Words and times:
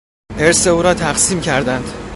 ارث 0.37 0.67
او 0.67 0.81
را 0.81 0.93
تقسیم 0.93 1.41
کردند. 1.41 1.93